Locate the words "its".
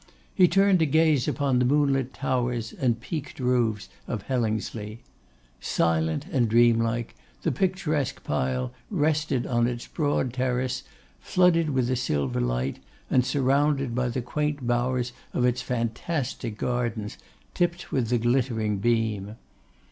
9.67-9.85, 15.45-15.61